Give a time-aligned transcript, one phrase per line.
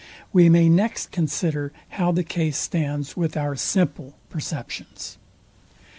[0.33, 5.19] We may next consider how the case stands with our simple, perceptions.